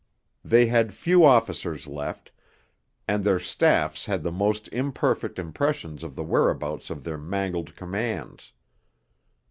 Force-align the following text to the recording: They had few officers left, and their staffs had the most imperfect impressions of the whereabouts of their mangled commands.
They 0.43 0.65
had 0.65 0.95
few 0.95 1.23
officers 1.23 1.85
left, 1.85 2.31
and 3.07 3.23
their 3.23 3.37
staffs 3.37 4.07
had 4.07 4.23
the 4.23 4.31
most 4.31 4.67
imperfect 4.69 5.37
impressions 5.37 6.03
of 6.03 6.15
the 6.15 6.23
whereabouts 6.23 6.89
of 6.89 7.03
their 7.03 7.19
mangled 7.19 7.75
commands. 7.75 8.51